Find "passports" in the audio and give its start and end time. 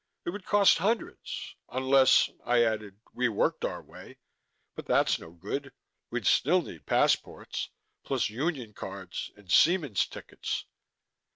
6.87-7.69